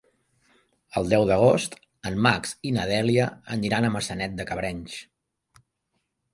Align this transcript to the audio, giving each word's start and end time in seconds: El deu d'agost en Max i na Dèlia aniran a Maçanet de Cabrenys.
El 1.01 1.11
deu 1.11 1.25
d'agost 1.31 1.77
en 2.11 2.17
Max 2.29 2.55
i 2.69 2.73
na 2.79 2.87
Dèlia 2.93 3.29
aniran 3.59 3.89
a 3.91 3.95
Maçanet 3.99 4.37
de 4.41 4.51
Cabrenys. 4.51 5.01